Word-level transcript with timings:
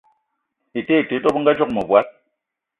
Ete 0.79 0.93
ete 1.01 1.07
te, 1.09 1.21
dò 1.23 1.33
bëngadzoge 1.35 1.71
mëvòd 1.75 2.07